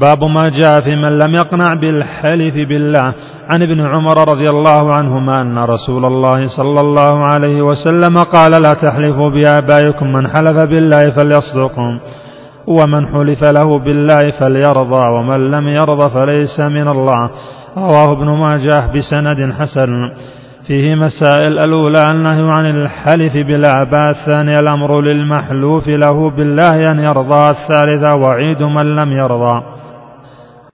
[0.00, 3.12] باب ما جاء في من لم يقنع بالحلف بالله.
[3.54, 8.74] عن ابن عمر رضي الله عنهما أن رسول الله صلى الله عليه وسلم قال لا
[8.74, 11.98] تحلفوا بآبائكم من حلف بالله فليصدقهم
[12.66, 17.30] ومن حلف له بالله فليرضى ومن لم يرضى فليس من الله.
[17.76, 20.10] رواه ابن ماجه بسند حسن.
[20.66, 28.14] فيه مسائل الأولى النهي عن الحلف بالآباء الثانية الأمر للمحلوف له بالله أن يرضى الثالثة
[28.14, 29.77] وعيد من لم يرضى.